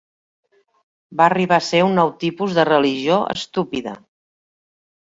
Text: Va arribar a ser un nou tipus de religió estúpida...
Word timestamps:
Va 1.19 1.27
arribar 1.27 1.59
a 1.59 1.65
ser 1.67 1.83
un 1.89 1.95
nou 2.01 2.09
tipus 2.25 2.59
de 2.61 2.67
religió 2.73 3.21
estúpida... 3.39 3.97